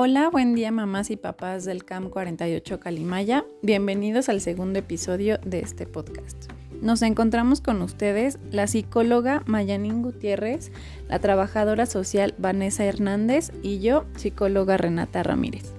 Hola, 0.00 0.30
buen 0.30 0.54
día 0.54 0.70
mamás 0.70 1.10
y 1.10 1.16
papás 1.16 1.64
del 1.64 1.84
CAM 1.84 2.08
48 2.08 2.78
Calimaya. 2.78 3.44
Bienvenidos 3.62 4.28
al 4.28 4.40
segundo 4.40 4.78
episodio 4.78 5.38
de 5.44 5.58
este 5.58 5.88
podcast. 5.88 6.52
Nos 6.80 7.02
encontramos 7.02 7.60
con 7.60 7.82
ustedes 7.82 8.38
la 8.52 8.68
psicóloga 8.68 9.42
Mayanín 9.46 10.02
Gutiérrez, 10.02 10.70
la 11.08 11.18
trabajadora 11.18 11.84
social 11.84 12.36
Vanessa 12.38 12.84
Hernández 12.84 13.50
y 13.64 13.80
yo, 13.80 14.04
psicóloga 14.14 14.76
Renata 14.76 15.24
Ramírez. 15.24 15.72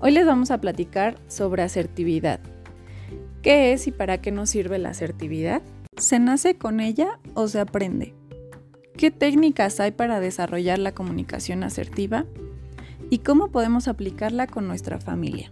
Hoy 0.00 0.10
les 0.10 0.26
vamos 0.26 0.50
a 0.50 0.60
platicar 0.60 1.14
sobre 1.28 1.62
asertividad. 1.62 2.40
¿Qué 3.42 3.72
es 3.72 3.86
y 3.86 3.92
para 3.92 4.20
qué 4.20 4.32
nos 4.32 4.50
sirve 4.50 4.78
la 4.78 4.88
asertividad? 4.88 5.62
¿Se 5.96 6.18
nace 6.18 6.56
con 6.56 6.80
ella 6.80 7.20
o 7.34 7.46
se 7.46 7.60
aprende? 7.60 8.16
¿Qué 8.96 9.12
técnicas 9.12 9.78
hay 9.78 9.92
para 9.92 10.18
desarrollar 10.18 10.80
la 10.80 10.90
comunicación 10.90 11.62
asertiva? 11.62 12.26
¿Y 13.10 13.18
cómo 13.18 13.48
podemos 13.48 13.88
aplicarla 13.88 14.46
con 14.46 14.66
nuestra 14.66 14.98
familia? 15.00 15.50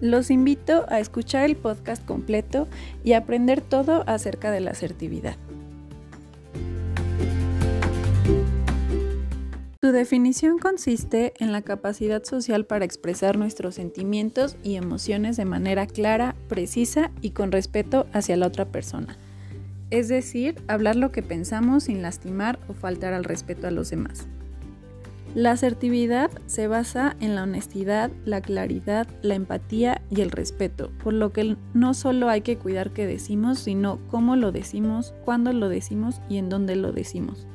Los 0.00 0.30
invito 0.30 0.84
a 0.88 1.00
escuchar 1.00 1.44
el 1.44 1.56
podcast 1.56 2.04
completo 2.04 2.68
y 3.04 3.12
aprender 3.12 3.60
todo 3.60 4.04
acerca 4.06 4.50
de 4.50 4.60
la 4.60 4.70
asertividad. 4.72 5.36
Su 9.82 9.92
definición 9.92 10.58
consiste 10.58 11.32
en 11.38 11.52
la 11.52 11.62
capacidad 11.62 12.24
social 12.24 12.66
para 12.66 12.84
expresar 12.84 13.38
nuestros 13.38 13.76
sentimientos 13.76 14.56
y 14.64 14.76
emociones 14.76 15.36
de 15.36 15.44
manera 15.44 15.86
clara, 15.86 16.34
precisa 16.48 17.10
y 17.20 17.30
con 17.30 17.52
respeto 17.52 18.06
hacia 18.12 18.36
la 18.36 18.48
otra 18.48 18.64
persona. 18.64 19.16
Es 19.90 20.08
decir, 20.08 20.60
hablar 20.66 20.96
lo 20.96 21.12
que 21.12 21.22
pensamos 21.22 21.84
sin 21.84 22.02
lastimar 22.02 22.58
o 22.68 22.72
faltar 22.72 23.12
al 23.12 23.22
respeto 23.22 23.68
a 23.68 23.70
los 23.70 23.90
demás. 23.90 24.26
La 25.36 25.50
asertividad 25.50 26.30
se 26.46 26.66
basa 26.66 27.14
en 27.20 27.34
la 27.34 27.42
honestidad, 27.42 28.10
la 28.24 28.40
claridad, 28.40 29.06
la 29.20 29.34
empatía 29.34 30.00
y 30.08 30.22
el 30.22 30.30
respeto, 30.30 30.92
por 31.04 31.12
lo 31.12 31.34
que 31.34 31.58
no 31.74 31.92
solo 31.92 32.30
hay 32.30 32.40
que 32.40 32.56
cuidar 32.56 32.92
qué 32.92 33.06
decimos, 33.06 33.58
sino 33.58 33.98
cómo 34.10 34.34
lo 34.34 34.50
decimos, 34.50 35.12
cuándo 35.26 35.52
lo 35.52 35.68
decimos 35.68 36.22
y 36.30 36.38
en 36.38 36.48
dónde 36.48 36.74
lo 36.74 36.90
decimos. 36.90 37.46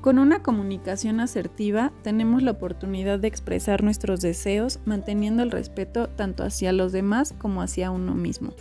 Con 0.00 0.18
una 0.18 0.42
comunicación 0.42 1.20
asertiva 1.20 1.92
tenemos 2.00 2.42
la 2.42 2.52
oportunidad 2.52 3.18
de 3.18 3.28
expresar 3.28 3.84
nuestros 3.84 4.22
deseos 4.22 4.80
manteniendo 4.86 5.42
el 5.42 5.50
respeto 5.50 6.08
tanto 6.08 6.42
hacia 6.42 6.72
los 6.72 6.92
demás 6.92 7.34
como 7.36 7.60
hacia 7.60 7.90
uno 7.90 8.14
mismo. 8.14 8.54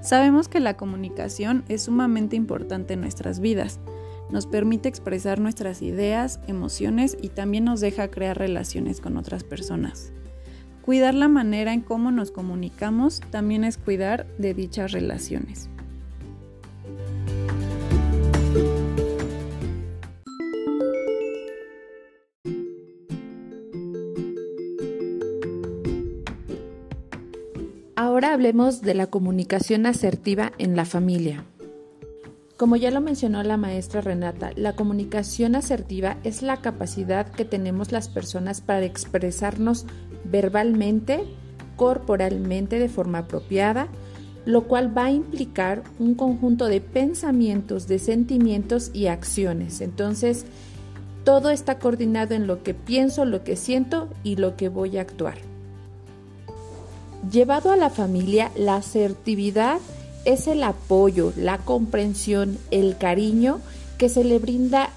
Sabemos 0.00 0.48
que 0.48 0.58
la 0.58 0.76
comunicación 0.76 1.62
es 1.68 1.82
sumamente 1.82 2.34
importante 2.34 2.94
en 2.94 3.00
nuestras 3.00 3.38
vidas, 3.38 3.78
nos 4.32 4.46
permite 4.46 4.88
expresar 4.88 5.40
nuestras 5.40 5.82
ideas, 5.82 6.40
emociones 6.46 7.16
y 7.20 7.28
también 7.28 7.64
nos 7.64 7.80
deja 7.80 8.10
crear 8.10 8.38
relaciones 8.38 9.00
con 9.00 9.16
otras 9.16 9.44
personas. 9.44 10.12
Cuidar 10.82 11.14
la 11.14 11.28
manera 11.28 11.72
en 11.72 11.82
cómo 11.82 12.10
nos 12.10 12.30
comunicamos 12.30 13.20
también 13.30 13.64
es 13.64 13.76
cuidar 13.76 14.26
de 14.38 14.54
dichas 14.54 14.92
relaciones. 14.92 15.68
Ahora 27.94 28.32
hablemos 28.32 28.80
de 28.80 28.94
la 28.94 29.08
comunicación 29.08 29.84
asertiva 29.84 30.52
en 30.58 30.74
la 30.74 30.86
familia. 30.86 31.44
Como 32.60 32.76
ya 32.76 32.90
lo 32.90 33.00
mencionó 33.00 33.42
la 33.42 33.56
maestra 33.56 34.02
Renata, 34.02 34.50
la 34.54 34.76
comunicación 34.76 35.54
asertiva 35.54 36.18
es 36.24 36.42
la 36.42 36.58
capacidad 36.58 37.26
que 37.26 37.46
tenemos 37.46 37.90
las 37.90 38.10
personas 38.10 38.60
para 38.60 38.84
expresarnos 38.84 39.86
verbalmente, 40.24 41.24
corporalmente 41.76 42.78
de 42.78 42.90
forma 42.90 43.20
apropiada, 43.20 43.88
lo 44.44 44.64
cual 44.64 44.94
va 44.94 45.06
a 45.06 45.10
implicar 45.10 45.82
un 45.98 46.14
conjunto 46.14 46.66
de 46.66 46.82
pensamientos, 46.82 47.88
de 47.88 47.98
sentimientos 47.98 48.90
y 48.92 49.06
acciones. 49.06 49.80
Entonces, 49.80 50.44
todo 51.24 51.48
está 51.48 51.78
coordinado 51.78 52.34
en 52.34 52.46
lo 52.46 52.62
que 52.62 52.74
pienso, 52.74 53.24
lo 53.24 53.42
que 53.42 53.56
siento 53.56 54.10
y 54.22 54.36
lo 54.36 54.58
que 54.58 54.68
voy 54.68 54.98
a 54.98 55.00
actuar. 55.00 55.38
Llevado 57.32 57.72
a 57.72 57.76
la 57.76 57.88
familia, 57.88 58.50
la 58.54 58.76
asertividad 58.76 59.78
es 60.24 60.46
el 60.46 60.62
apoyo, 60.62 61.32
la 61.36 61.58
comprensión, 61.58 62.58
el 62.70 62.96
cariño 62.96 63.60
que 63.98 64.08
se 64.08 64.24
le 64.24 64.38
brinda 64.38 64.90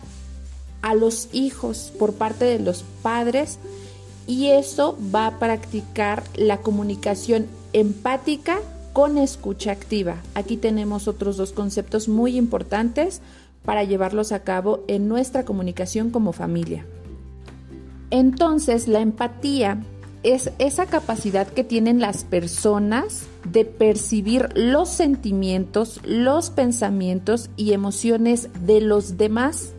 a 0.81 0.95
los 0.95 1.29
hijos 1.31 1.93
por 1.97 2.13
parte 2.13 2.45
de 2.45 2.59
los 2.59 2.83
padres 3.01 3.59
y 4.27 4.47
eso 4.47 4.97
va 5.13 5.27
a 5.27 5.39
practicar 5.39 6.23
la 6.35 6.57
comunicación 6.57 7.47
empática 7.73 8.59
con 8.93 9.17
escucha 9.17 9.71
activa. 9.71 10.17
Aquí 10.35 10.57
tenemos 10.57 11.07
otros 11.07 11.37
dos 11.37 11.51
conceptos 11.51 12.07
muy 12.07 12.37
importantes 12.37 13.21
para 13.65 13.83
llevarlos 13.83 14.31
a 14.31 14.43
cabo 14.43 14.83
en 14.87 15.07
nuestra 15.07 15.45
comunicación 15.45 16.11
como 16.11 16.31
familia. 16.31 16.85
Entonces, 18.11 18.87
la 18.87 18.99
empatía 18.99 19.81
es 20.21 20.51
esa 20.59 20.85
capacidad 20.85 21.47
que 21.47 21.63
tienen 21.63 21.99
las 21.99 22.23
personas 22.23 23.23
de 23.45 23.65
percibir 23.65 24.49
los 24.55 24.89
sentimientos, 24.89 25.99
los 26.03 26.49
pensamientos 26.49 27.49
y 27.57 27.73
emociones 27.73 28.49
de 28.65 28.81
los 28.81 29.17
demás, 29.17 29.73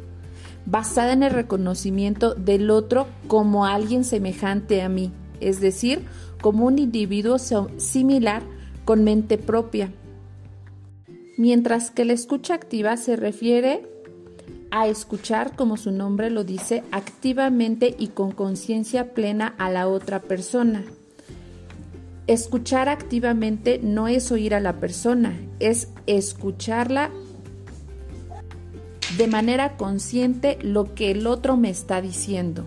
basada 0.67 1.13
en 1.13 1.23
el 1.23 1.31
reconocimiento 1.31 2.35
del 2.35 2.71
otro 2.71 3.07
como 3.27 3.67
alguien 3.67 4.05
semejante 4.05 4.83
a 4.83 4.89
mí, 4.89 5.13
es 5.41 5.61
decir, 5.61 6.05
como 6.41 6.67
un 6.67 6.79
individuo 6.79 7.37
similar 7.39 8.43
con 8.85 9.05
mente 9.05 9.39
propia. 9.39 9.93
Mientras 11.37 11.91
que 11.91 12.05
la 12.05 12.13
escucha 12.13 12.55
activa 12.55 12.97
se 12.97 13.17
refiere 13.17 13.89
a 14.71 14.89
escuchar, 14.89 15.57
como 15.57 15.77
su 15.77 15.91
nombre 15.91 16.31
lo 16.31 16.45
dice, 16.45 16.83
activamente 16.91 17.95
y 17.99 18.09
con 18.09 18.33
conciencia 18.33 19.15
plena 19.15 19.55
a 19.59 19.71
la 19.71 19.89
otra 19.89 20.21
persona. 20.21 20.85
Escuchar 22.27 22.89
activamente 22.89 23.81
no 23.83 24.09
es 24.09 24.33
oír 24.33 24.55
a 24.55 24.61
la 24.61 24.81
persona, 24.81 25.39
es 25.61 25.89
escucharla 26.07 27.11
de 29.19 29.27
manera 29.27 29.77
consciente 29.77 30.59
lo 30.63 30.95
que 30.95 31.11
el 31.11 31.27
otro 31.27 31.59
me 31.59 31.69
está 31.69 32.01
diciendo. 32.01 32.65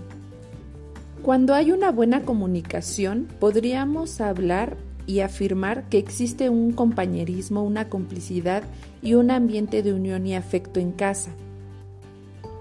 Cuando 1.24 1.56
hay 1.56 1.72
una 1.72 1.92
buena 1.92 2.22
comunicación, 2.22 3.28
podríamos 3.40 4.22
hablar 4.22 4.78
y 5.08 5.22
afirmar 5.22 5.90
que 5.90 5.98
existe 5.98 6.50
un 6.50 6.72
compañerismo, 6.72 7.64
una 7.64 7.90
complicidad 7.90 8.64
y 9.02 9.16
un 9.16 9.32
ambiente 9.32 9.82
de 9.82 9.94
unión 9.94 10.28
y 10.28 10.36
afecto 10.36 10.80
en 10.80 10.92
casa. 10.92 11.32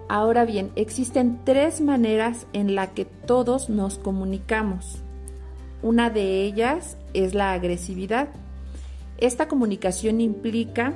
Ahora 0.08 0.44
bien, 0.44 0.70
existen 0.76 1.40
tres 1.44 1.80
maneras 1.80 2.46
en 2.54 2.74
la 2.74 2.94
que 2.94 3.04
todos 3.04 3.68
nos 3.68 3.98
comunicamos. 3.98 5.02
Una 5.86 6.10
de 6.10 6.42
ellas 6.42 6.96
es 7.14 7.32
la 7.32 7.52
agresividad. 7.52 8.26
Esta 9.18 9.46
comunicación 9.46 10.20
implica 10.20 10.94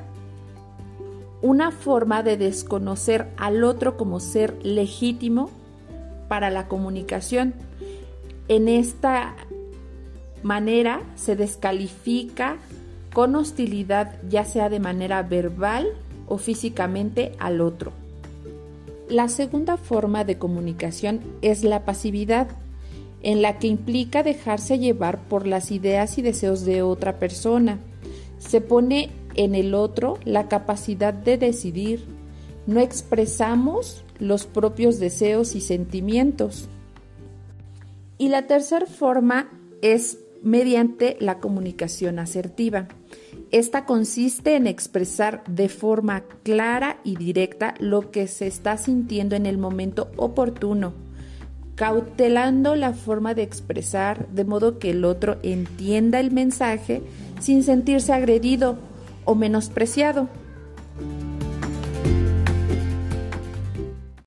una 1.42 1.70
forma 1.70 2.24
de 2.24 2.36
desconocer 2.36 3.28
al 3.36 3.62
otro 3.62 3.96
como 3.96 4.18
ser 4.18 4.58
legítimo 4.66 5.48
para 6.26 6.50
la 6.50 6.66
comunicación. 6.66 7.54
En 8.48 8.66
esta 8.66 9.36
manera 10.42 11.02
se 11.14 11.36
descalifica 11.36 12.56
con 13.12 13.36
hostilidad 13.36 14.16
ya 14.28 14.44
sea 14.44 14.68
de 14.68 14.80
manera 14.80 15.22
verbal 15.22 15.86
o 16.26 16.36
físicamente 16.36 17.30
al 17.38 17.60
otro. 17.60 17.92
La 19.08 19.28
segunda 19.28 19.76
forma 19.76 20.24
de 20.24 20.38
comunicación 20.38 21.20
es 21.42 21.62
la 21.62 21.84
pasividad, 21.84 22.48
en 23.22 23.42
la 23.42 23.58
que 23.58 23.66
implica 23.66 24.22
dejarse 24.22 24.78
llevar 24.78 25.20
por 25.28 25.46
las 25.46 25.70
ideas 25.70 26.18
y 26.18 26.22
deseos 26.22 26.64
de 26.64 26.82
otra 26.82 27.18
persona. 27.18 27.78
Se 28.38 28.60
pone 28.60 29.10
en 29.34 29.54
el 29.54 29.74
otro 29.74 30.18
la 30.24 30.48
capacidad 30.48 31.12
de 31.12 31.38
decidir. 31.38 32.04
No 32.66 32.80
expresamos 32.80 34.04
los 34.18 34.46
propios 34.46 34.98
deseos 34.98 35.54
y 35.54 35.60
sentimientos. 35.60 36.68
Y 38.18 38.28
la 38.28 38.46
tercera 38.46 38.86
forma 38.86 39.50
es 39.82 40.18
mediante 40.42 41.16
la 41.20 41.38
comunicación 41.38 42.18
asertiva. 42.18 42.88
Esta 43.50 43.84
consiste 43.84 44.56
en 44.56 44.66
expresar 44.66 45.42
de 45.48 45.68
forma 45.68 46.24
clara 46.42 47.00
y 47.04 47.16
directa 47.16 47.74
lo 47.78 48.10
que 48.10 48.26
se 48.26 48.46
está 48.46 48.76
sintiendo 48.76 49.36
en 49.36 49.46
el 49.46 49.58
momento 49.58 50.10
oportuno, 50.16 50.94
cautelando 51.80 52.76
la 52.76 52.92
forma 52.92 53.32
de 53.32 53.42
expresar 53.42 54.28
de 54.28 54.44
modo 54.44 54.78
que 54.78 54.90
el 54.90 55.02
otro 55.06 55.38
entienda 55.42 56.20
el 56.20 56.30
mensaje 56.30 57.00
sin 57.40 57.62
sentirse 57.62 58.12
agredido 58.12 58.76
o 59.24 59.34
menospreciado. 59.34 60.28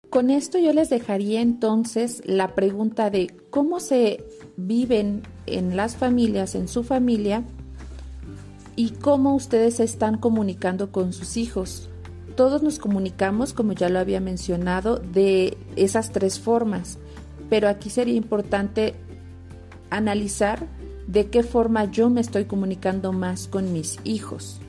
Con 0.10 0.32
esto 0.32 0.58
yo 0.58 0.74
les 0.74 0.90
dejaría 0.90 1.42
entonces 1.42 2.24
la 2.26 2.56
pregunta 2.56 3.12
de 3.12 3.28
cómo 3.52 3.80
se 3.80 4.24
viven 4.58 5.22
en 5.46 5.78
las 5.78 5.96
familias, 5.96 6.56
en 6.56 6.68
su 6.68 6.84
familia, 6.84 7.44
y 8.76 8.94
cómo 8.94 9.36
ustedes 9.36 9.76
se 9.76 9.84
están 9.84 10.18
comunicando 10.18 10.92
con 10.92 11.14
sus 11.14 11.38
hijos. 11.38 11.88
Todos 12.36 12.64
nos 12.64 12.80
comunicamos, 12.80 13.54
como 13.54 13.74
ya 13.74 13.90
lo 13.90 14.00
había 14.00 14.20
mencionado, 14.20 14.98
de 14.98 15.56
esas 15.76 16.12
tres 16.12 16.40
formas, 16.40 16.98
pero 17.54 17.70
aquí 17.70 17.92
sería 17.92 18.16
importante 18.16 18.96
analizar 19.92 20.66
de 21.06 21.28
qué 21.28 21.44
forma 21.44 21.86
yo 21.86 22.10
me 22.10 22.20
estoy 22.20 22.46
comunicando 22.46 23.14
más 23.14 23.48
con 23.48 23.74
mis 23.74 24.00
hijos. 24.04 24.60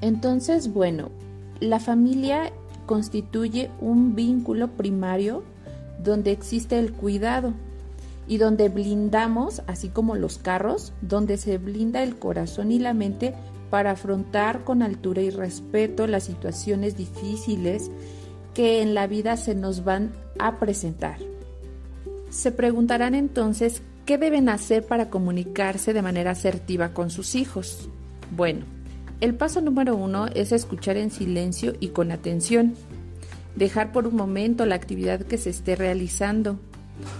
Entonces, 0.00 0.72
bueno, 0.72 1.12
la 1.60 1.78
familia 1.78 2.52
constituye 2.86 3.70
un 3.80 4.16
vínculo 4.16 4.72
primario 4.72 5.44
donde 6.02 6.32
existe 6.32 6.80
el 6.80 6.92
cuidado 6.92 7.52
y 8.26 8.38
donde 8.38 8.68
blindamos, 8.68 9.62
así 9.68 9.90
como 9.90 10.16
los 10.16 10.38
carros, 10.38 10.92
donde 11.00 11.36
se 11.36 11.58
blinda 11.58 12.02
el 12.02 12.16
corazón 12.16 12.72
y 12.72 12.80
la 12.80 12.92
mente 12.92 13.34
para 13.70 13.92
afrontar 13.92 14.64
con 14.64 14.82
altura 14.82 15.22
y 15.22 15.30
respeto 15.30 16.08
las 16.08 16.24
situaciones 16.24 16.96
difíciles 16.96 17.92
que 18.54 18.80
en 18.80 18.94
la 18.94 19.06
vida 19.06 19.36
se 19.36 19.54
nos 19.54 19.84
van 19.84 20.12
a 20.38 20.58
presentar. 20.58 21.18
Se 22.30 22.52
preguntarán 22.52 23.14
entonces 23.14 23.82
qué 24.06 24.18
deben 24.18 24.48
hacer 24.48 24.86
para 24.86 25.10
comunicarse 25.10 25.92
de 25.92 26.02
manera 26.02 26.32
asertiva 26.32 26.92
con 26.92 27.10
sus 27.10 27.34
hijos. 27.34 27.88
Bueno, 28.30 28.64
el 29.20 29.34
paso 29.34 29.60
número 29.60 29.96
uno 29.96 30.26
es 30.26 30.52
escuchar 30.52 30.96
en 30.96 31.10
silencio 31.10 31.74
y 31.80 31.88
con 31.88 32.12
atención. 32.12 32.74
Dejar 33.56 33.92
por 33.92 34.06
un 34.06 34.16
momento 34.16 34.66
la 34.66 34.74
actividad 34.74 35.20
que 35.20 35.38
se 35.38 35.50
esté 35.50 35.76
realizando. 35.76 36.58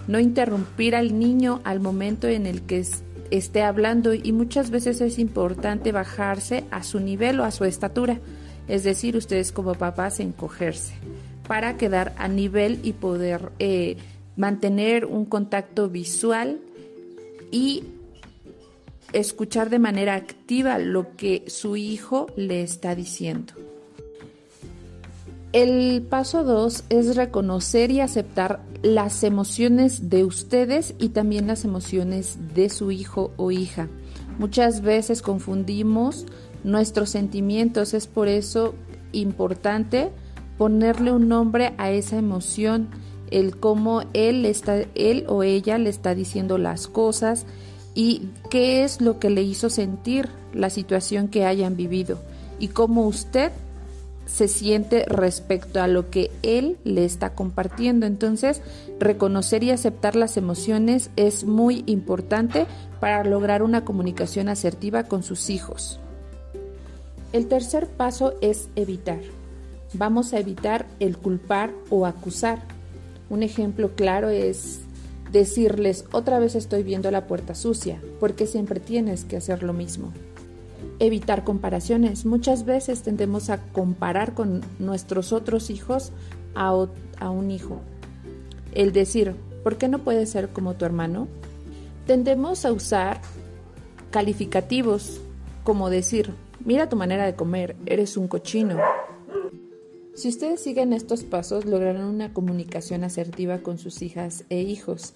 No 0.07 0.21
interrumpir 0.21 0.95
al 0.95 1.19
niño 1.19 1.61
al 1.65 1.81
momento 1.81 2.29
en 2.29 2.47
el 2.47 2.63
que 2.63 2.85
esté 3.31 3.63
hablando 3.63 4.15
y 4.15 4.33
muchas 4.33 4.71
veces 4.71 5.01
es 5.01 5.19
importante 5.19 5.93
bajarse 5.93 6.65
a 6.71 6.83
su 6.83 7.01
nivel 7.01 7.41
o 7.41 7.45
a 7.45 7.51
su 7.51 7.65
estatura. 7.65 8.19
Es 8.69 8.85
decir, 8.85 9.17
ustedes 9.17 9.53
como 9.53 9.75
papás 9.75 10.21
encogerse 10.21 10.95
para 11.47 11.77
quedar 11.77 12.15
a 12.19 12.29
nivel 12.29 12.81
y 12.83 12.93
poder 12.93 13.53
eh, 13.59 13.97
mantener 14.37 15.05
un 15.05 15.25
contacto 15.25 15.89
visual 15.89 16.61
y 17.51 17.85
escuchar 19.13 19.71
de 19.71 19.79
manera 19.79 20.15
activa 20.15 20.79
lo 20.79 21.17
que 21.17 21.45
su 21.47 21.77
hijo 21.77 22.27
le 22.37 22.63
está 22.63 22.95
diciendo. 22.95 23.55
El 25.53 26.03
paso 26.03 26.43
dos 26.43 26.83
es 26.89 27.15
reconocer 27.15 27.93
y 27.93 28.01
aceptar 28.01 28.61
las 28.83 29.23
emociones 29.23 30.11
de 30.11 30.25
ustedes 30.25 30.95
y 30.99 31.11
también 31.11 31.47
las 31.47 31.65
emociones 31.65 32.39
de 32.55 32.69
su 32.71 32.91
hijo 32.91 33.33
o 33.37 33.53
hija. 33.53 33.89
Muchas 34.39 34.81
veces 34.81 35.23
confundimos 35.23 36.27
nuestros 36.65 37.11
sentimientos, 37.11 37.95
es 37.95 38.09
por 38.09 38.27
eso 38.27 38.75
importante 39.13 40.11
ponerle 40.59 41.13
un 41.13 41.29
nombre 41.29 41.75
a 41.79 41.91
esa 41.91 42.17
emoción, 42.17 42.89
el 43.31 43.57
cómo 43.57 44.03
él, 44.13 44.45
está, 44.45 44.85
él 44.95 45.25
o 45.29 45.43
ella 45.43 45.79
le 45.79 45.91
está 45.91 46.15
diciendo 46.15 46.59
las 46.59 46.87
cosas 46.87 47.47
y 47.95 48.29
qué 48.51 48.85
es 48.85 49.01
lo 49.01 49.19
que 49.19 49.31
le 49.31 49.43
hizo 49.43 49.71
sentir 49.71 50.29
la 50.53 50.71
situación 50.71 51.29
que 51.29 51.45
hayan 51.45 51.77
vivido 51.77 52.19
y 52.59 52.69
cómo 52.69 53.07
usted 53.07 53.53
se 54.27 54.49
siente 54.49 55.05
respecto 55.07 55.83
a 55.83 55.87
lo 55.89 56.11
que 56.11 56.31
él 56.43 56.79
le 56.85 57.05
está 57.05 57.35
compartiendo. 57.35 58.07
Entonces, 58.07 58.63
reconocer 58.99 59.63
y 59.65 59.71
aceptar 59.71 60.17
las 60.17 60.37
emociones 60.37 61.11
es 61.17 61.45
muy 61.45 61.85
importante 61.87 62.67
para 63.01 63.25
lograr 63.25 63.63
una 63.63 63.85
comunicación 63.85 64.49
asertiva 64.49 65.05
con 65.05 65.23
sus 65.23 65.51
hijos. 65.51 66.01
El 67.33 67.49
tercer 67.49 67.89
paso 67.89 68.35
es 68.41 68.69
evitar. 68.77 69.21
Vamos 69.95 70.33
a 70.33 70.39
evitar 70.39 70.87
el 71.01 71.17
culpar 71.17 71.71
o 71.91 72.07
acusar. 72.07 72.63
Un 73.31 73.43
ejemplo 73.43 73.95
claro 73.95 74.29
es 74.29 74.81
decirles 75.33 76.05
otra 76.13 76.39
vez 76.39 76.55
estoy 76.55 76.83
viendo 76.83 77.11
la 77.11 77.27
puerta 77.27 77.55
sucia, 77.55 78.01
porque 78.21 78.47
siempre 78.47 78.81
tienes 78.81 79.25
que 79.25 79.37
hacer 79.37 79.63
lo 79.63 79.73
mismo 79.73 80.13
evitar 80.99 81.45
comparaciones. 81.45 82.25
Muchas 82.25 82.65
veces 82.65 83.03
tendemos 83.03 83.51
a 83.51 83.59
comparar 83.59 84.35
con 84.35 84.63
nuestros 84.79 85.33
otros 85.33 85.71
hijos 85.71 86.13
a, 86.55 86.73
un 86.73 87.51
hijo. 87.51 87.81
El 88.73 88.93
decir, 88.93 89.35
¿por 89.63 89.77
qué 89.77 89.89
no 89.89 90.01
puedes 90.01 90.31
ser 90.31 90.51
como 90.51 90.75
tu 90.75 90.85
hermano? 90.85 91.29
Tendemos 92.07 92.65
a 92.65 92.73
usar 92.73 93.21
calificativos 94.11 95.21
como 95.65 95.91
decir, 95.91 96.31
mira 96.65 96.89
tu 96.89 96.97
manera 96.97 97.25
de 97.25 97.35
comer, 97.35 97.75
eres 97.87 98.17
un 98.17 98.29
cochino. 98.29 98.79
Si 100.15 100.29
ustedes 100.29 100.63
siguen 100.63 100.93
estos 100.93 101.25
pasos, 101.25 101.65
lograrán 101.65 102.05
una 102.05 102.33
comunicación 102.33 103.03
asertiva 103.03 103.59
con 103.59 103.79
sus 103.79 104.01
hijas 104.01 104.45
e 104.49 104.61
hijos. 104.61 105.13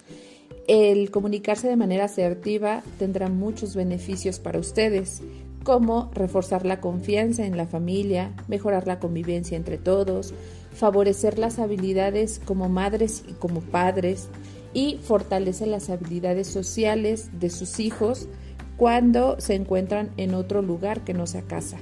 El 0.67 1.13
comunicarse 1.13 1.69
de 1.69 1.77
manera 1.77 2.07
asertiva 2.07 2.83
tendrá 2.99 3.29
muchos 3.29 3.77
beneficios 3.77 4.41
para 4.41 4.59
ustedes 4.59 5.23
como 5.63 6.11
reforzar 6.15 6.67
la 6.67 6.81
confianza 6.81 7.47
en 7.47 7.57
la 7.57 7.67
familia, 7.67 8.35
mejorar 8.49 8.87
la 8.87 8.99
convivencia 8.99 9.57
entre 9.57 9.79
todos, 9.79 10.35
favorecer 10.75 11.39
las 11.39 11.59
habilidades 11.61 12.41
como 12.45 12.69
madres 12.69 13.23
y 13.29 13.35
como 13.35 13.61
padres 13.61 14.29
y 14.75 14.99
fortalecer 15.03 15.69
las 15.69 15.91
habilidades 15.91 16.49
sociales 16.49 17.31
de 17.39 17.51
sus 17.51 17.79
hijos 17.79 18.29
cuando 18.77 19.41
se 19.41 19.55
encuentran 19.55 20.11
en 20.17 20.35
otro 20.35 20.61
lugar 20.61 21.05
que 21.05 21.15
no 21.15 21.27
sea 21.27 21.43
casa. 21.43 21.79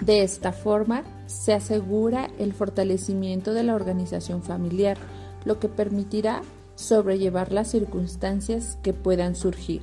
De 0.00 0.22
esta 0.22 0.52
forma, 0.52 1.04
se 1.32 1.52
asegura 1.52 2.30
el 2.38 2.52
fortalecimiento 2.52 3.54
de 3.54 3.64
la 3.64 3.74
organización 3.74 4.42
familiar, 4.42 4.98
lo 5.44 5.58
que 5.58 5.68
permitirá 5.68 6.42
sobrellevar 6.74 7.52
las 7.52 7.70
circunstancias 7.70 8.78
que 8.82 8.92
puedan 8.92 9.34
surgir. 9.34 9.82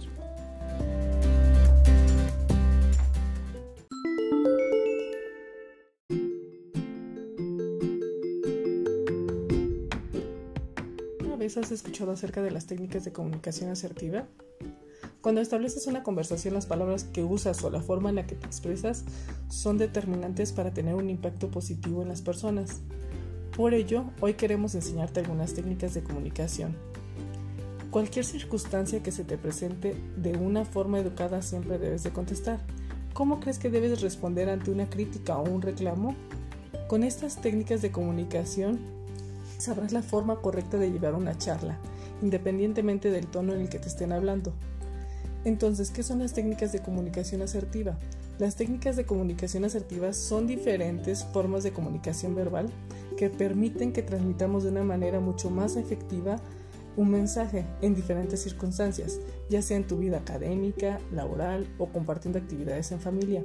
has 11.58 11.72
escuchado 11.72 12.12
acerca 12.12 12.41
de 12.41 12.51
las 12.51 12.68
técnicas 12.68 13.06
de 13.06 13.12
comunicación 13.12 13.70
asertiva? 13.70 14.27
Cuando 15.21 15.41
estableces 15.41 15.85
una 15.88 16.01
conversación, 16.01 16.53
las 16.53 16.65
palabras 16.65 17.03
que 17.03 17.25
usas 17.25 17.61
o 17.65 17.69
la 17.69 17.81
forma 17.81 18.07
en 18.07 18.15
la 18.15 18.25
que 18.25 18.35
te 18.35 18.47
expresas 18.47 19.03
son 19.49 19.77
determinantes 19.77 20.53
para 20.53 20.73
tener 20.73 20.95
un 20.95 21.09
impacto 21.09 21.51
positivo 21.51 22.01
en 22.01 22.07
las 22.07 22.21
personas. 22.21 22.79
Por 23.57 23.73
ello, 23.73 24.05
hoy 24.21 24.35
queremos 24.35 24.75
enseñarte 24.75 25.19
algunas 25.19 25.53
técnicas 25.53 25.93
de 25.93 26.03
comunicación. 26.03 26.77
Cualquier 27.91 28.23
circunstancia 28.23 29.03
que 29.03 29.11
se 29.11 29.25
te 29.25 29.38
presente 29.38 29.93
de 30.15 30.38
una 30.38 30.63
forma 30.63 30.99
educada 30.99 31.41
siempre 31.41 31.77
debes 31.77 32.03
de 32.03 32.11
contestar. 32.11 32.61
¿Cómo 33.13 33.41
crees 33.41 33.59
que 33.59 33.69
debes 33.69 33.99
responder 33.99 34.49
ante 34.49 34.71
una 34.71 34.89
crítica 34.89 35.38
o 35.38 35.49
un 35.49 35.61
reclamo? 35.61 36.15
Con 36.88 37.03
estas 37.03 37.41
técnicas 37.41 37.81
de 37.81 37.91
comunicación 37.91 38.79
sabrás 39.57 39.91
la 39.91 40.01
forma 40.01 40.38
correcta 40.38 40.77
de 40.77 40.91
llevar 40.91 41.13
una 41.13 41.38
charla, 41.38 41.77
independientemente 42.21 43.11
del 43.11 43.27
tono 43.27 43.53
en 43.53 43.61
el 43.61 43.69
que 43.69 43.79
te 43.79 43.89
estén 43.89 44.13
hablando. 44.13 44.53
Entonces, 45.46 45.91
¿qué 45.91 46.03
son 46.03 46.19
las 46.19 46.34
técnicas 46.34 46.72
de 46.72 46.81
comunicación 46.81 47.41
asertiva? 47.41 47.98
Las 48.39 48.55
técnicas 48.55 48.96
de 48.96 49.05
comunicación 49.05 49.65
asertiva 49.65 50.13
son 50.13 50.48
diferentes 50.48 51.25
formas 51.25 51.63
de 51.63 51.72
comunicación 51.72 52.36
verbal 52.36 52.69
que 53.17 53.29
permiten 53.29 53.91
que 53.91 54.01
transmitamos 54.01 54.63
de 54.63 54.69
una 54.69 54.84
manera 54.84 55.19
mucho 55.19 55.50
más 55.50 55.75
efectiva 55.75 56.38
un 56.96 57.12
mensaje 57.12 57.65
en 57.81 57.96
diferentes 57.96 58.41
circunstancias, 58.41 59.19
ya 59.50 59.62
sea 59.62 59.77
en 59.77 59.88
tu 59.88 59.98
vida 59.98 60.17
académica, 60.17 61.00
laboral 61.12 61.67
o 61.77 61.88
compartiendo 61.88 62.39
actividades 62.39 62.91
en 62.91 63.00
familia. 63.00 63.43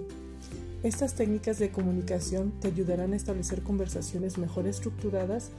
Estas 0.82 1.14
técnicas 1.14 1.58
de 1.58 1.70
comunicación 1.70 2.52
te 2.60 2.68
ayudarán 2.68 3.12
a 3.12 3.16
establecer 3.16 3.62
conversaciones 3.62 4.38
mejor 4.38 4.66
estructuradas 4.66 5.50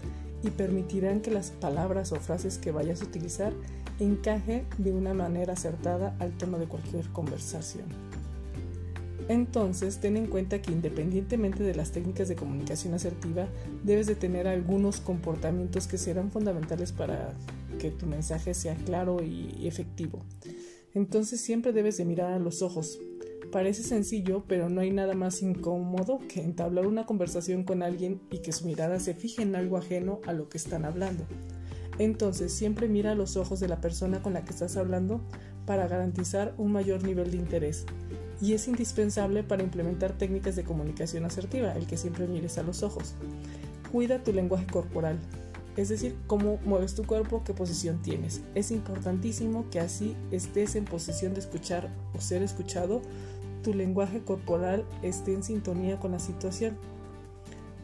y 0.44 0.50
permitirán 0.50 1.22
que 1.22 1.32
las 1.32 1.52
palabras 1.52 2.12
o 2.12 2.18
frases 2.18 2.58
que 2.58 2.72
vayas 2.72 3.02
a 3.02 3.06
utilizar 3.06 3.54
encaje 4.00 4.66
de 4.78 4.92
una 4.92 5.14
manera 5.14 5.54
acertada 5.54 6.16
al 6.20 6.38
tono 6.38 6.58
de 6.58 6.68
cualquier 6.68 7.08
conversación. 7.10 7.86
Entonces, 9.28 10.00
ten 10.00 10.18
en 10.18 10.28
cuenta 10.28 10.62
que 10.62 10.72
independientemente 10.72 11.64
de 11.64 11.74
las 11.74 11.92
técnicas 11.92 12.28
de 12.28 12.36
comunicación 12.36 12.94
asertiva, 12.94 13.48
debes 13.84 14.06
de 14.06 14.16
tener 14.16 14.48
algunos 14.48 15.00
comportamientos 15.00 15.88
que 15.88 15.98
serán 15.98 16.30
fundamentales 16.30 16.92
para 16.92 17.34
que 17.80 17.90
tu 17.90 18.06
mensaje 18.06 18.54
sea 18.54 18.76
claro 18.76 19.24
y 19.24 19.68
efectivo. 19.68 20.24
Entonces, 20.94 21.42
siempre 21.42 21.74
debes 21.74 21.98
de 21.98 22.06
mirar 22.06 22.34
a 22.34 22.40
los 22.40 22.62
ojos. 22.62 23.00
Parece 23.52 23.84
sencillo, 23.84 24.44
pero 24.48 24.70
no 24.70 24.82
hay 24.82 24.92
nada 24.92 25.14
más 25.14 25.42
incómodo 25.42 26.20
que 26.28 26.42
entablar 26.42 26.86
una 26.88 27.06
conversación 27.06 27.64
con 27.64 27.84
alguien 27.84 28.22
y 28.30 28.40
que 28.40 28.52
su 28.52 28.66
mirada 28.66 29.00
se 29.00 29.14
fije 29.14 29.42
en 29.42 29.56
algo 29.56 29.78
ajeno 29.78 30.20
a 30.26 30.34
lo 30.34 30.50
que 30.50 30.58
están 30.58 30.86
hablando. 30.86 31.26
Entonces 31.98 32.54
siempre 32.54 32.88
mira 32.88 33.12
a 33.12 33.16
los 33.16 33.38
ojos 33.38 33.60
de 33.60 33.68
la 33.68 33.82
persona 33.82 34.22
con 34.22 34.34
la 34.34 34.44
que 34.44 34.52
estás 34.52 34.78
hablando 34.78 35.22
para 35.66 35.88
garantizar 35.88 36.54
un 36.58 36.72
mayor 36.72 37.04
nivel 37.04 37.32
de 37.32 37.38
interés. 37.38 37.86
Y 38.42 38.54
es 38.54 38.68
indispensable 38.68 39.44
para 39.44 39.64
implementar 39.64 40.14
técnicas 40.18 40.56
de 40.56 40.64
comunicación 40.64 41.26
asertiva, 41.26 41.74
el 41.74 41.88
que 41.88 41.98
siempre 41.98 42.28
mires 42.28 42.58
a 42.58 42.64
los 42.64 42.84
ojos. 42.84 43.16
Cuida 43.92 44.24
tu 44.24 44.34
lenguaje 44.34 44.68
corporal, 44.68 45.18
es 45.78 45.90
decir, 45.90 46.16
cómo 46.28 46.60
mueves 46.66 46.96
tu 46.96 47.06
cuerpo, 47.06 47.44
qué 47.44 47.54
posición 47.54 48.02
tienes. 48.02 48.42
Es 48.56 48.72
importantísimo 48.72 49.70
que 49.70 49.80
así 49.80 50.16
estés 50.32 50.76
en 50.76 50.86
posición 50.86 51.34
de 51.34 51.42
escuchar 51.42 51.90
o 52.14 52.22
ser 52.22 52.44
escuchado, 52.44 53.02
tu 53.64 53.74
lenguaje 53.74 54.22
corporal 54.22 54.86
esté 55.02 55.34
en 55.34 55.44
sintonía 55.44 56.00
con 56.00 56.12
la 56.12 56.20
situación. 56.20 56.78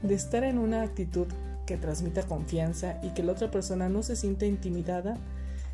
De 0.03 0.15
estar 0.15 0.44
en 0.44 0.58
una 0.58 0.84
actitud 0.84 1.27
que 1.65 1.77
transmita 1.77 2.24
confianza 2.24 3.00
y 3.03 3.10
que 3.10 3.24
la 3.24 3.34
otra 3.34 3.51
persona 3.51 3.89
no 3.89 4.03
se 4.03 4.15
sienta 4.15 4.46
intimidada, 4.46 5.18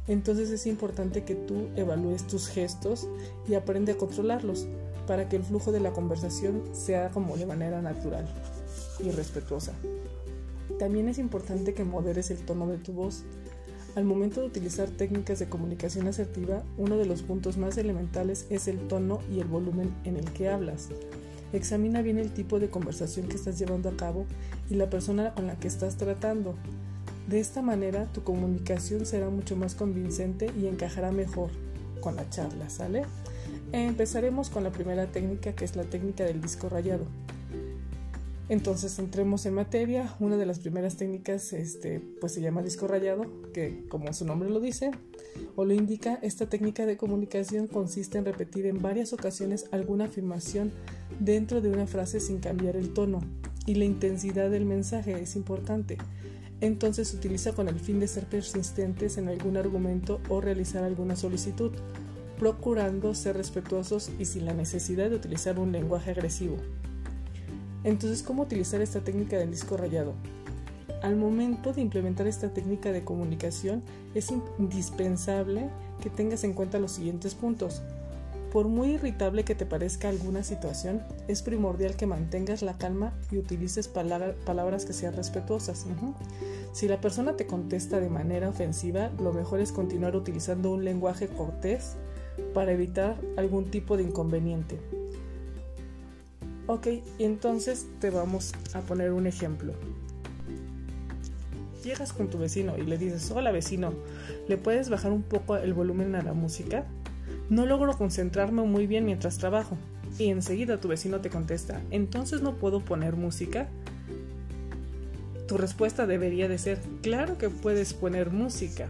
entonces 0.07 0.49
es 0.49 0.67
importante 0.67 1.23
que 1.23 1.35
tú 1.35 1.67
evalúes 1.75 2.25
tus 2.27 2.47
gestos 2.47 3.07
y 3.47 3.55
aprende 3.55 3.93
a 3.93 3.97
controlarlos 3.97 4.67
para 5.05 5.27
que 5.29 5.35
el 5.35 5.43
flujo 5.43 5.71
de 5.71 5.79
la 5.79 5.91
conversación 5.91 6.63
sea 6.73 7.09
como 7.09 7.37
de 7.37 7.45
manera 7.45 7.81
natural 7.81 8.25
y 8.99 9.11
respetuosa. 9.11 9.73
También 10.79 11.09
es 11.09 11.17
importante 11.17 11.73
que 11.73 11.83
moderes 11.83 12.29
el 12.29 12.45
tono 12.45 12.67
de 12.67 12.77
tu 12.77 12.93
voz. 12.93 13.23
Al 13.95 14.05
momento 14.05 14.41
de 14.41 14.47
utilizar 14.47 14.89
técnicas 14.89 15.39
de 15.39 15.49
comunicación 15.49 16.07
asertiva, 16.07 16.63
uno 16.77 16.97
de 16.97 17.05
los 17.05 17.23
puntos 17.23 17.57
más 17.57 17.77
elementales 17.77 18.45
es 18.49 18.67
el 18.67 18.87
tono 18.87 19.19
y 19.33 19.39
el 19.39 19.47
volumen 19.47 19.91
en 20.03 20.17
el 20.17 20.31
que 20.33 20.49
hablas. 20.49 20.89
Examina 21.53 22.01
bien 22.01 22.19
el 22.19 22.31
tipo 22.31 22.59
de 22.59 22.69
conversación 22.69 23.27
que 23.27 23.35
estás 23.35 23.57
llevando 23.57 23.89
a 23.89 23.97
cabo 23.97 24.25
y 24.69 24.75
la 24.75 24.89
persona 24.89 25.33
con 25.33 25.47
la 25.47 25.55
que 25.55 25.67
estás 25.67 25.95
tratando. 25.95 26.55
De 27.27 27.39
esta 27.39 27.61
manera 27.61 28.05
tu 28.13 28.23
comunicación 28.23 29.05
será 29.05 29.29
mucho 29.29 29.55
más 29.55 29.75
convincente 29.75 30.51
y 30.59 30.67
encajará 30.67 31.11
mejor 31.11 31.49
con 31.99 32.15
la 32.15 32.29
charla, 32.29 32.69
¿sale? 32.69 33.03
Empezaremos 33.71 34.49
con 34.49 34.63
la 34.63 34.71
primera 34.71 35.07
técnica 35.07 35.53
que 35.53 35.65
es 35.65 35.75
la 35.75 35.83
técnica 35.83 36.23
del 36.23 36.41
disco 36.41 36.69
rayado. 36.69 37.05
Entonces 38.49 38.97
entremos 38.97 39.45
en 39.45 39.55
materia. 39.55 40.15
Una 40.19 40.37
de 40.37 40.45
las 40.45 40.59
primeras 40.59 40.95
técnicas 40.95 41.51
este, 41.51 41.99
pues 42.21 42.33
se 42.33 42.41
llama 42.41 42.61
disco 42.61 42.87
rayado, 42.87 43.25
que 43.53 43.85
como 43.89 44.11
su 44.13 44.25
nombre 44.25 44.49
lo 44.49 44.61
dice 44.61 44.91
o 45.55 45.65
lo 45.65 45.73
indica, 45.73 46.17
esta 46.21 46.47
técnica 46.47 46.85
de 46.85 46.97
comunicación 46.97 47.67
consiste 47.67 48.17
en 48.17 48.25
repetir 48.25 48.65
en 48.65 48.81
varias 48.81 49.11
ocasiones 49.11 49.65
alguna 49.71 50.05
afirmación 50.05 50.71
dentro 51.19 51.61
de 51.61 51.69
una 51.69 51.87
frase 51.87 52.19
sin 52.19 52.39
cambiar 52.39 52.75
el 52.75 52.93
tono 52.93 53.21
y 53.65 53.75
la 53.75 53.85
intensidad 53.85 54.49
del 54.49 54.65
mensaje 54.65 55.19
es 55.21 55.35
importante. 55.35 55.97
Entonces 56.61 57.13
utiliza 57.13 57.53
con 57.53 57.67
el 57.67 57.79
fin 57.79 57.99
de 57.99 58.07
ser 58.07 58.25
persistentes 58.25 59.17
en 59.17 59.27
algún 59.27 59.57
argumento 59.57 60.19
o 60.29 60.41
realizar 60.41 60.83
alguna 60.83 61.15
solicitud, 61.15 61.71
procurando 62.39 63.13
ser 63.13 63.37
respetuosos 63.37 64.11
y 64.17 64.25
sin 64.25 64.45
la 64.45 64.53
necesidad 64.53 65.09
de 65.09 65.15
utilizar 65.15 65.59
un 65.59 65.71
lenguaje 65.71 66.11
agresivo. 66.11 66.57
Entonces, 67.83 68.23
¿cómo 68.23 68.43
utilizar 68.43 68.81
esta 68.81 69.01
técnica 69.01 69.37
del 69.37 69.51
disco 69.51 69.77
rayado? 69.77 70.13
Al 71.03 71.15
momento 71.15 71.73
de 71.73 71.81
implementar 71.81 72.25
esta 72.25 72.53
técnica 72.53 72.91
de 72.91 73.03
comunicación 73.03 73.83
es 74.15 74.33
indispensable 74.57 75.69
que 76.01 76.09
tengas 76.09 76.43
en 76.43 76.53
cuenta 76.53 76.79
los 76.79 76.91
siguientes 76.91 77.35
puntos. 77.35 77.83
Por 78.51 78.67
muy 78.69 78.91
irritable 78.91 79.43
que 79.43 79.55
te 79.55 79.65
parezca 79.65 80.07
alguna 80.07 80.41
situación, 80.41 81.03
es 81.27 81.41
primordial 81.41 81.95
que 81.95 82.07
mantengas 82.07 82.61
la 82.61 82.77
calma 82.77 83.13
y 83.29 83.37
utilices 83.37 83.87
palabras 83.89 84.85
que 84.85 84.93
sean 84.93 85.15
respetuosas. 85.15 85.85
Si 86.71 86.87
la 86.87 87.01
persona 87.01 87.35
te 87.35 87.45
contesta 87.45 87.99
de 87.99 88.09
manera 88.09 88.49
ofensiva, 88.49 89.11
lo 89.19 89.33
mejor 89.33 89.59
es 89.59 89.71
continuar 89.71 90.15
utilizando 90.15 90.71
un 90.71 90.85
lenguaje 90.85 91.27
cortés 91.27 91.97
para 92.53 92.71
evitar 92.71 93.19
algún 93.35 93.69
tipo 93.69 93.97
de 93.97 94.03
inconveniente. 94.03 94.79
Ok, 96.67 96.87
entonces 97.19 97.87
te 97.99 98.09
vamos 98.09 98.53
a 98.73 98.81
poner 98.81 99.11
un 99.11 99.27
ejemplo. 99.27 99.73
Llegas 101.83 102.11
con 102.11 102.29
tu 102.29 102.37
vecino 102.37 102.77
y 102.77 102.83
le 102.83 102.97
dices, 102.97 103.31
hola 103.31 103.51
vecino, 103.51 103.93
¿le 104.47 104.57
puedes 104.57 104.89
bajar 104.89 105.11
un 105.11 105.23
poco 105.23 105.57
el 105.57 105.73
volumen 105.73 106.15
a 106.15 106.21
la 106.21 106.33
música? 106.33 106.85
No 107.49 107.65
logro 107.65 107.97
concentrarme 107.97 108.63
muy 108.63 108.87
bien 108.87 109.05
mientras 109.05 109.37
trabajo. 109.37 109.77
Y 110.19 110.29
enseguida 110.29 110.79
tu 110.79 110.87
vecino 110.87 111.21
te 111.21 111.29
contesta, 111.29 111.81
entonces 111.91 112.41
no 112.41 112.55
puedo 112.55 112.83
poner 112.83 113.15
música. 113.15 113.69
Tu 115.47 115.57
respuesta 115.57 116.07
debería 116.07 116.47
de 116.47 116.57
ser, 116.57 116.79
claro 117.01 117.37
que 117.37 117.49
puedes 117.49 117.93
poner 117.93 118.31
música. 118.31 118.89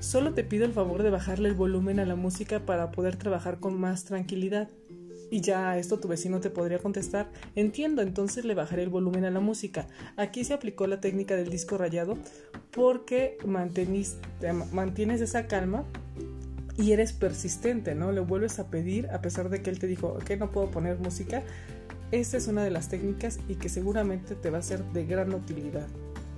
Solo 0.00 0.32
te 0.32 0.44
pido 0.44 0.64
el 0.64 0.72
favor 0.72 1.02
de 1.02 1.10
bajarle 1.10 1.48
el 1.48 1.54
volumen 1.54 1.98
a 1.98 2.06
la 2.06 2.14
música 2.14 2.60
para 2.60 2.90
poder 2.92 3.16
trabajar 3.16 3.58
con 3.58 3.78
más 3.78 4.04
tranquilidad. 4.04 4.68
Y 5.30 5.40
ya 5.40 5.70
a 5.70 5.78
esto 5.78 5.98
tu 5.98 6.06
vecino 6.06 6.40
te 6.40 6.50
podría 6.50 6.78
contestar, 6.78 7.28
entiendo, 7.56 8.02
entonces 8.02 8.44
le 8.44 8.54
bajaré 8.54 8.84
el 8.84 8.88
volumen 8.88 9.24
a 9.24 9.30
la 9.30 9.40
música. 9.40 9.88
Aquí 10.16 10.44
se 10.44 10.54
aplicó 10.54 10.86
la 10.86 11.00
técnica 11.00 11.34
del 11.34 11.48
disco 11.48 11.76
rayado 11.76 12.16
porque 12.70 13.36
mantienes 13.44 15.20
esa 15.20 15.46
calma 15.46 15.84
y 16.76 16.92
eres 16.92 17.12
persistente, 17.12 17.94
¿no? 17.94 18.12
Le 18.12 18.20
vuelves 18.20 18.58
a 18.58 18.66
pedir 18.68 19.08
a 19.10 19.20
pesar 19.20 19.48
de 19.48 19.62
que 19.62 19.70
él 19.70 19.78
te 19.78 19.86
dijo 19.86 20.18
que 20.18 20.36
no 20.36 20.50
puedo 20.50 20.70
poner 20.70 20.98
música. 20.98 21.42
Esta 22.10 22.36
es 22.36 22.48
una 22.48 22.62
de 22.62 22.70
las 22.70 22.88
técnicas 22.88 23.38
y 23.48 23.56
que 23.56 23.68
seguramente 23.68 24.34
te 24.34 24.50
va 24.50 24.58
a 24.58 24.62
ser 24.62 24.84
de 24.92 25.06
gran 25.06 25.32
utilidad, 25.34 25.86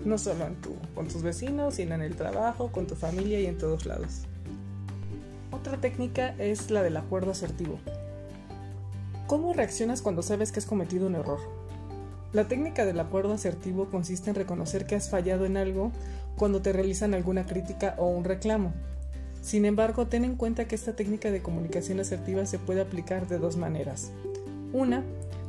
no 0.04 0.18
solo 0.18 0.46
en 0.46 0.56
tu, 0.56 0.74
con 0.94 1.08
tus 1.08 1.22
vecinos, 1.22 1.74
sino 1.74 1.94
en 1.94 2.02
el 2.02 2.16
trabajo, 2.16 2.70
con 2.70 2.86
tu 2.86 2.94
familia 2.94 3.40
y 3.40 3.46
en 3.46 3.58
todos 3.58 3.86
lados. 3.86 4.22
Otra 5.52 5.80
técnica 5.80 6.34
es 6.38 6.70
la 6.70 6.82
del 6.82 6.96
acuerdo 6.96 7.30
asertivo. 7.30 7.78
¿Cómo 9.26 9.52
reaccionas 9.52 10.02
cuando 10.02 10.22
sabes 10.22 10.52
que 10.52 10.60
has 10.60 10.66
cometido 10.66 11.06
un 11.06 11.16
error? 11.16 11.40
La 12.32 12.46
técnica 12.46 12.84
del 12.84 13.00
acuerdo 13.00 13.32
asertivo 13.32 13.88
consiste 13.90 14.30
en 14.30 14.36
reconocer 14.36 14.86
que 14.86 14.94
has 14.94 15.08
fallado 15.08 15.46
en 15.46 15.56
algo 15.56 15.92
cuando 16.36 16.60
te 16.60 16.72
realizan 16.72 17.14
alguna 17.14 17.46
crítica 17.46 17.94
o 17.98 18.06
un 18.08 18.24
reclamo. 18.24 18.72
Sin 19.46 19.64
embargo, 19.64 20.08
ten 20.08 20.24
en 20.24 20.34
cuenta 20.34 20.66
que 20.66 20.74
esta 20.74 20.96
técnica 20.96 21.30
de 21.30 21.40
comunicación 21.40 22.00
asertiva 22.00 22.46
se 22.46 22.58
puede 22.58 22.80
aplicar 22.80 23.28
de 23.28 23.38
dos 23.38 23.56
maneras. 23.56 24.10
Una, 24.72 25.04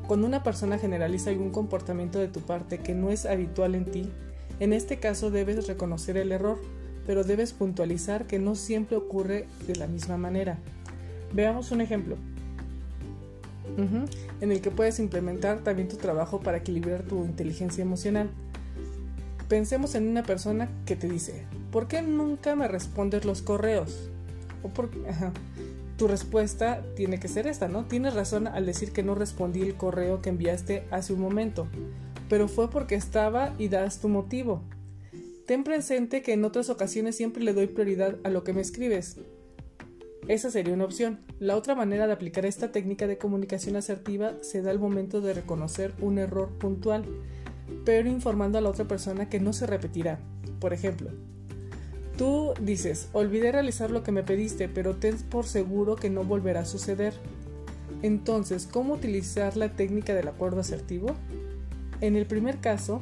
cuando 0.06 0.28
una 0.28 0.44
persona 0.44 0.78
generaliza 0.78 1.32
algún 1.32 1.50
comportamiento 1.50 2.20
de 2.20 2.28
tu 2.28 2.42
parte 2.42 2.78
que 2.78 2.94
no 2.94 3.10
es 3.10 3.26
habitual 3.26 3.74
en 3.74 3.86
ti, 3.86 4.12
en 4.60 4.72
este 4.72 5.00
caso 5.00 5.32
debes 5.32 5.66
reconocer 5.66 6.16
el 6.16 6.32
error, 6.32 6.62
pero 7.08 7.24
debes 7.24 7.54
puntualizar 7.54 8.28
que 8.28 8.38
no 8.38 8.54
siempre 8.54 8.98
ocurre 8.98 9.48
de 9.66 9.76
la 9.78 9.88
misma 9.88 10.16
manera. 10.16 10.60
Veamos 11.34 11.72
un 11.72 11.82
ejemplo 11.82 12.18
en 14.42 14.52
el 14.52 14.62
que 14.62 14.70
puedes 14.70 15.00
implementar 15.00 15.64
también 15.64 15.88
tu 15.88 15.98
trabajo 15.98 16.40
para 16.40 16.58
equilibrar 16.58 17.02
tu 17.02 17.26
inteligencia 17.26 17.82
emocional. 17.82 18.30
Pensemos 19.48 19.96
en 19.96 20.08
una 20.08 20.24
persona 20.24 20.70
que 20.86 20.96
te 20.96 21.08
dice, 21.08 21.46
¿por 21.72 21.88
qué 21.88 22.02
nunca 22.02 22.56
me 22.56 22.68
respondes 22.68 23.26
los 23.26 23.42
correos? 23.42 24.10
O 24.64 24.70
por, 24.70 24.90
Tu 25.98 26.08
respuesta 26.08 26.84
tiene 26.96 27.20
que 27.20 27.28
ser 27.28 27.48
esta, 27.48 27.68
¿no? 27.68 27.86
Tienes 27.86 28.14
razón 28.14 28.48
al 28.48 28.66
decir 28.66 28.92
que 28.92 29.04
no 29.04 29.16
respondí 29.16 29.62
el 29.62 29.76
correo 29.76 30.22
que 30.22 30.30
enviaste 30.30 30.84
hace 30.92 31.14
un 31.14 31.22
momento, 31.22 31.68
pero 32.30 32.48
fue 32.48 32.70
porque 32.70 32.96
estaba 32.96 33.54
y 33.58 33.70
das 33.70 34.00
tu 34.00 34.10
motivo. 34.10 34.62
Ten 35.48 35.64
presente 35.64 36.22
que 36.22 36.34
en 36.34 36.46
otras 36.46 36.70
ocasiones 36.70 37.16
siempre 37.16 37.44
le 37.44 37.54
doy 37.54 37.68
prioridad 37.68 38.18
a 38.24 38.30
lo 38.30 38.44
que 38.44 38.54
me 38.54 38.62
escribes, 38.62 39.18
esa 40.28 40.52
sería 40.52 40.74
una 40.74 40.84
opción. 40.84 41.20
La 41.40 41.56
otra 41.56 41.74
manera 41.74 42.06
de 42.06 42.12
aplicar 42.12 42.46
esta 42.46 42.72
técnica 42.72 43.08
de 43.08 43.18
comunicación 43.18 43.78
asertiva 43.78 44.34
se 44.42 44.62
da 44.62 44.72
al 44.72 44.80
momento 44.80 45.22
de 45.22 45.34
reconocer 45.34 45.94
un 46.02 46.18
error 46.18 46.50
puntual, 46.58 47.06
pero 47.88 48.10
informando 48.10 48.58
a 48.58 48.62
la 48.62 48.70
otra 48.70 48.84
persona 48.84 49.30
que 49.30 49.40
no 49.40 49.54
se 49.54 49.66
repetirá. 49.66 50.20
Por 50.60 50.74
ejemplo, 50.74 51.10
tú 52.18 52.54
dices, 52.60 53.08
olvidé 53.14 53.54
realizar 53.54 53.92
lo 53.92 54.04
que 54.04 54.12
me 54.12 54.24
pediste, 54.24 54.68
pero 54.68 54.98
ten 54.98 55.18
por 55.18 55.46
seguro 55.46 55.96
que 55.96 56.10
no 56.10 56.26
volverá 56.26 56.60
a 56.60 56.66
suceder. 56.66 57.14
Entonces, 58.02 58.68
¿cómo 58.70 58.96
utilizar 58.96 59.56
la 59.56 59.70
técnica 59.70 60.14
del 60.14 60.28
acuerdo 60.28 60.60
asertivo? 60.60 61.16
En 62.02 62.18
el 62.18 62.26
primer 62.26 62.58
caso, 62.58 63.00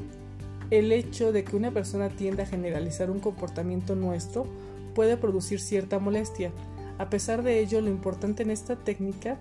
el 0.70 0.92
hecho 0.92 1.32
de 1.32 1.44
que 1.44 1.56
una 1.56 1.72
persona 1.72 2.10
tienda 2.10 2.44
a 2.44 2.46
generalizar 2.46 3.10
un 3.10 3.20
comportamiento 3.20 3.96
nuestro 3.96 4.46
puede 4.94 5.18
producir 5.18 5.60
cierta 5.62 5.98
molestia, 5.98 6.52
a 7.00 7.10
pesar 7.10 7.42
de 7.42 7.60
ello, 7.60 7.82
lo 7.82 7.90
importante 7.90 8.44
en 8.44 8.52
esta 8.52 8.76
técnica 8.76 9.40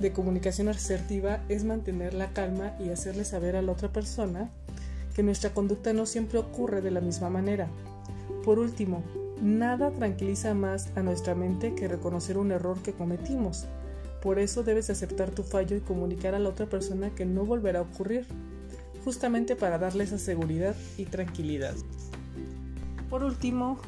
de 0.00 0.12
comunicación 0.12 0.68
asertiva 0.68 1.44
es 1.50 1.64
mantener 1.64 2.14
la 2.14 2.32
calma 2.32 2.74
y 2.80 2.88
hacerle 2.88 3.26
saber 3.26 3.54
a 3.54 3.60
la 3.60 3.72
otra 3.72 3.92
persona 3.92 4.50
que 5.18 5.24
nuestra 5.24 5.50
conducta 5.50 5.92
no 5.92 6.06
siempre 6.06 6.38
ocurre 6.38 6.80
de 6.80 6.92
la 6.92 7.00
misma 7.00 7.28
manera. 7.28 7.66
Por 8.44 8.60
último, 8.60 9.02
nada 9.42 9.90
tranquiliza 9.90 10.54
más 10.54 10.92
a 10.94 11.02
nuestra 11.02 11.34
mente 11.34 11.74
que 11.74 11.88
reconocer 11.88 12.38
un 12.38 12.52
error 12.52 12.78
que 12.84 12.92
cometimos. 12.92 13.66
Por 14.22 14.38
eso 14.38 14.62
debes 14.62 14.90
aceptar 14.90 15.30
tu 15.30 15.42
fallo 15.42 15.74
y 15.76 15.80
comunicar 15.80 16.36
a 16.36 16.38
la 16.38 16.48
otra 16.48 16.66
persona 16.66 17.10
que 17.16 17.26
no 17.26 17.44
volverá 17.44 17.80
a 17.80 17.82
ocurrir, 17.82 18.26
justamente 19.04 19.56
para 19.56 19.76
darle 19.76 20.04
esa 20.04 20.18
seguridad 20.18 20.76
y 20.96 21.06
tranquilidad. 21.06 21.74
Por 23.10 23.24
último, 23.24 23.80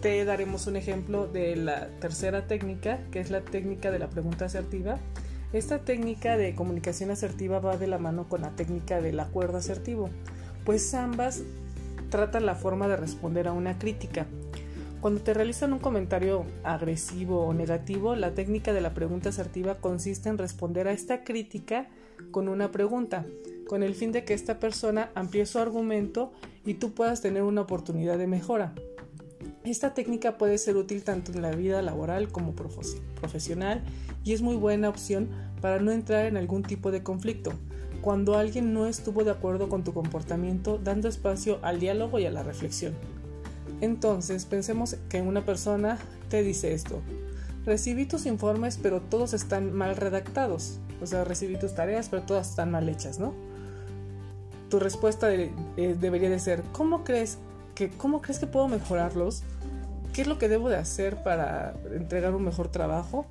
te 0.00 0.24
daremos 0.24 0.66
un 0.66 0.76
ejemplo 0.76 1.26
de 1.26 1.54
la 1.56 1.88
tercera 2.00 2.46
técnica, 2.46 3.00
que 3.10 3.20
es 3.20 3.28
la 3.28 3.42
técnica 3.42 3.90
de 3.90 3.98
la 3.98 4.08
pregunta 4.08 4.46
asertiva. 4.46 4.96
Esta 5.52 5.80
técnica 5.80 6.38
de 6.38 6.54
comunicación 6.54 7.10
asertiva 7.10 7.58
va 7.58 7.76
de 7.76 7.88
la 7.88 7.98
mano 7.98 8.26
con 8.26 8.40
la 8.40 8.56
técnica 8.56 9.02
del 9.02 9.20
acuerdo 9.20 9.58
asertivo, 9.58 10.08
pues 10.66 10.92
ambas 10.94 11.44
tratan 12.10 12.44
la 12.44 12.56
forma 12.56 12.88
de 12.88 12.96
responder 12.96 13.48
a 13.48 13.52
una 13.52 13.78
crítica. 13.78 14.26
Cuando 15.00 15.20
te 15.20 15.32
realizan 15.32 15.72
un 15.72 15.78
comentario 15.78 16.44
agresivo 16.64 17.46
o 17.46 17.54
negativo, 17.54 18.16
la 18.16 18.34
técnica 18.34 18.72
de 18.72 18.80
la 18.80 18.92
pregunta 18.92 19.28
asertiva 19.28 19.76
consiste 19.76 20.28
en 20.28 20.38
responder 20.38 20.88
a 20.88 20.92
esta 20.92 21.22
crítica 21.22 21.88
con 22.32 22.48
una 22.48 22.72
pregunta, 22.72 23.24
con 23.68 23.84
el 23.84 23.94
fin 23.94 24.10
de 24.10 24.24
que 24.24 24.34
esta 24.34 24.58
persona 24.58 25.10
amplíe 25.14 25.46
su 25.46 25.60
argumento 25.60 26.32
y 26.64 26.74
tú 26.74 26.92
puedas 26.92 27.20
tener 27.20 27.44
una 27.44 27.60
oportunidad 27.60 28.18
de 28.18 28.26
mejora. 28.26 28.74
Esta 29.64 29.94
técnica 29.94 30.36
puede 30.36 30.58
ser 30.58 30.76
útil 30.76 31.04
tanto 31.04 31.30
en 31.30 31.42
la 31.42 31.52
vida 31.52 31.80
laboral 31.82 32.28
como 32.28 32.54
profesional 32.54 33.84
y 34.24 34.32
es 34.32 34.42
muy 34.42 34.56
buena 34.56 34.88
opción 34.88 35.28
para 35.60 35.78
no 35.78 35.92
entrar 35.92 36.26
en 36.26 36.36
algún 36.36 36.62
tipo 36.62 36.90
de 36.90 37.04
conflicto. 37.04 37.52
Cuando 38.06 38.36
alguien 38.36 38.72
no 38.72 38.86
estuvo 38.86 39.24
de 39.24 39.32
acuerdo 39.32 39.68
con 39.68 39.82
tu 39.82 39.92
comportamiento, 39.92 40.78
dando 40.78 41.08
espacio 41.08 41.58
al 41.62 41.80
diálogo 41.80 42.20
y 42.20 42.24
a 42.24 42.30
la 42.30 42.44
reflexión. 42.44 42.94
Entonces, 43.80 44.44
pensemos 44.44 44.94
que 45.08 45.22
una 45.22 45.44
persona 45.44 45.98
te 46.28 46.44
dice 46.44 46.72
esto. 46.72 47.00
Recibí 47.64 48.06
tus 48.06 48.26
informes, 48.26 48.78
pero 48.80 49.00
todos 49.00 49.34
están 49.34 49.72
mal 49.72 49.96
redactados. 49.96 50.78
O 51.02 51.06
sea, 51.08 51.24
recibí 51.24 51.58
tus 51.58 51.74
tareas, 51.74 52.08
pero 52.08 52.22
todas 52.22 52.50
están 52.50 52.70
mal 52.70 52.88
hechas, 52.88 53.18
¿no? 53.18 53.34
Tu 54.70 54.78
respuesta 54.78 55.34
eh, 55.34 55.50
debería 55.98 56.30
de 56.30 56.38
ser, 56.38 56.62
¿cómo 56.70 57.02
crees 57.02 57.38
que, 57.74 57.90
cómo 57.90 58.22
crees 58.22 58.38
que 58.38 58.46
puedo 58.46 58.68
mejorarlos? 58.68 59.42
¿Qué 60.12 60.22
es 60.22 60.28
lo 60.28 60.38
que 60.38 60.48
debo 60.48 60.68
de 60.68 60.76
hacer 60.76 61.24
para 61.24 61.74
entregar 61.92 62.36
un 62.36 62.44
mejor 62.44 62.68
trabajo? 62.68 63.26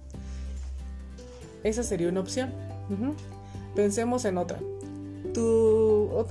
Esa 1.63 1.81
sería 1.81 2.09
una 2.09 2.19
opción. 2.19 2.51
Pensemos 3.75 4.23
en 4.25 4.37
otra. 4.37 4.59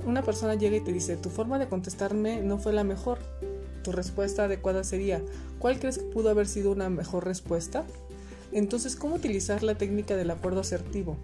una 0.05 0.23
persona 0.23 0.55
llega 0.55 0.77
y 0.77 0.81
te 0.81 0.91
dice, 0.91 1.15
tu 1.15 1.29
forma 1.29 1.59
de 1.59 1.67
contestarme 1.67 2.41
no 2.41 2.57
fue 2.57 2.73
la 2.73 2.83
mejor. 2.83 3.19
Tu 3.83 3.91
respuesta 3.91 4.45
adecuada 4.45 4.83
sería, 4.83 5.21
¿cuál 5.59 5.79
crees 5.79 5.99
que 5.99 6.05
pudo 6.05 6.29
haber 6.31 6.47
sido 6.47 6.71
una 6.71 6.89
mejor 6.89 7.25
respuesta? 7.25 7.85
Entonces, 8.51 8.95
¿cómo 8.95 9.15
utilizar 9.15 9.61
la 9.61 9.77
técnica 9.77 10.15
del 10.15 10.31
acuerdo 10.31 10.61
asertivo? 10.61 11.17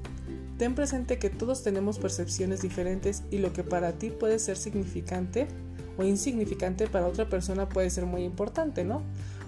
Ten 0.60 0.76
presente 0.76 1.18
que 1.18 1.32
todos 1.32 1.64
tenemos 1.64 1.98
percepciones 1.98 2.62
diferentes 2.62 3.24
y 3.32 3.40
lo 3.40 3.52
que 3.52 3.64
para 3.64 3.94
ti 3.94 4.12
puede 4.12 4.38
ser 4.38 4.58
significante 4.58 5.48
o 5.98 6.04
insignificante 6.04 6.88
para 6.88 7.08
otra 7.08 7.30
persona 7.30 7.68
puede 7.68 7.90
ser 7.90 8.06
muy 8.06 8.24
importante, 8.24 8.84
¿no? 8.84 9.02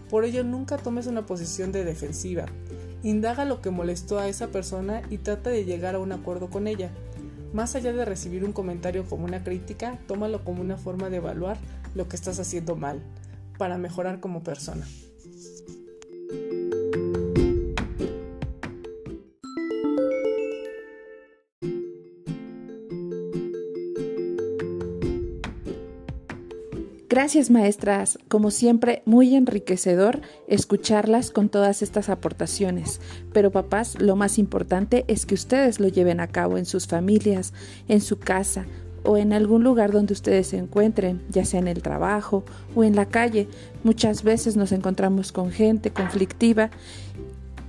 Por 0.10 0.26
ello 0.26 0.44
nunca 0.44 0.78
tomes 0.78 1.06
una 1.06 1.26
posición 1.28 1.72
de 1.72 1.84
defensiva. 1.84 2.46
Indaga 3.04 3.44
lo 3.44 3.62
que 3.62 3.70
molestó 3.70 4.18
a 4.18 4.30
esa 4.30 4.48
persona 4.48 5.02
y 5.10 5.18
trata 5.18 5.50
de 5.50 5.66
llegar 5.66 5.96
a 5.96 6.00
un 6.00 6.14
acuerdo 6.14 6.50
con 6.50 6.68
ella. 6.68 6.90
Más 7.52 7.76
allá 7.76 7.92
de 7.92 8.06
recibir 8.06 8.46
un 8.46 8.54
comentario 8.54 9.04
como 9.06 9.26
una 9.26 9.44
crítica, 9.44 10.00
tómalo 10.08 10.46
como 10.46 10.62
una 10.62 10.78
forma 10.78 11.10
de 11.10 11.18
evaluar 11.18 11.58
lo 11.96 12.08
que 12.08 12.16
estás 12.16 12.40
haciendo 12.40 12.78
mal, 12.78 13.04
para 13.58 13.78
mejorar 13.78 14.22
como 14.22 14.42
persona. 14.42 14.88
Gracias 27.14 27.52
maestras, 27.52 28.18
como 28.28 28.50
siempre 28.50 29.04
muy 29.06 29.36
enriquecedor 29.36 30.22
escucharlas 30.48 31.30
con 31.30 31.48
todas 31.48 31.84
estas 31.84 32.10
aportaciones, 32.10 33.00
pero 33.32 33.52
papás, 33.52 34.02
lo 34.02 34.16
más 34.16 34.40
importante 34.40 35.06
es 35.08 35.28
que 35.28 35.36
ustedes 35.36 35.80
lo 35.80 35.90
lleven 35.90 36.20
a 36.20 36.30
cabo 36.30 36.58
en 36.58 36.66
sus 36.66 36.88
familias, 36.88 37.54
en 37.88 38.02
su 38.02 38.18
casa 38.18 38.66
o 39.04 39.16
en 39.18 39.32
algún 39.32 39.64
lugar 39.64 39.92
donde 39.92 40.14
ustedes 40.14 40.48
se 40.48 40.58
encuentren, 40.58 41.22
ya 41.30 41.46
sea 41.46 41.60
en 41.60 41.68
el 41.68 41.84
trabajo 41.84 42.46
o 42.74 42.84
en 42.84 42.96
la 42.96 43.06
calle. 43.06 43.48
Muchas 43.84 44.24
veces 44.24 44.58
nos 44.58 44.72
encontramos 44.72 45.32
con 45.32 45.52
gente 45.52 45.92
conflictiva 45.92 46.72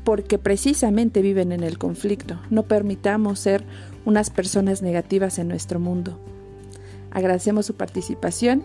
porque 0.04 0.38
precisamente 0.38 1.20
viven 1.20 1.52
en 1.52 1.64
el 1.64 1.76
conflicto. 1.76 2.40
No 2.48 2.62
permitamos 2.62 3.40
ser 3.40 3.62
unas 4.06 4.30
personas 4.30 4.80
negativas 4.80 5.38
en 5.38 5.48
nuestro 5.48 5.78
mundo. 5.78 6.18
Agradecemos 7.10 7.66
su 7.66 7.74
participación 7.74 8.64